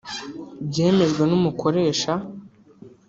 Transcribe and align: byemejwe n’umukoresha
byemejwe 0.67 1.23
n’umukoresha 1.27 2.13